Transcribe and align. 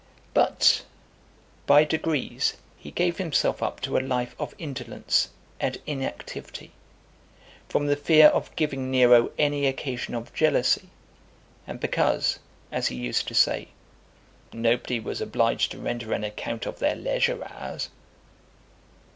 But 0.33 0.81
by 1.67 1.83
degrees 1.83 2.57
he 2.75 2.89
gave 2.89 3.19
himself 3.19 3.61
up 3.61 3.79
to 3.81 3.97
a 3.99 3.99
life 3.99 4.35
of 4.39 4.55
indolence 4.57 5.29
and 5.59 5.77
inactivity, 5.85 6.71
from 7.69 7.85
the 7.85 7.95
fear 7.95 8.29
of 8.29 8.55
giving 8.55 8.89
Nero 8.89 9.29
any 9.37 9.67
occasion 9.67 10.15
of 10.15 10.33
jealousy, 10.33 10.89
and 11.67 11.79
because, 11.79 12.39
as 12.71 12.87
he 12.87 12.95
used 12.95 13.27
to 13.27 13.35
say, 13.35 13.67
"Nobody 14.51 14.99
was 14.99 15.21
obliged 15.21 15.69
to 15.73 15.77
render 15.79 16.13
an 16.13 16.23
account 16.23 16.65
of 16.65 16.79
their 16.79 16.95
leisure 16.95 17.45
hours." 17.47 17.89